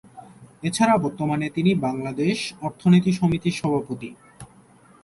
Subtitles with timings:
[0.63, 4.09] এছাড়া বর্তমানে তিনি বাংলাদেশ অর্থনীতি সমিতির সভাপতি।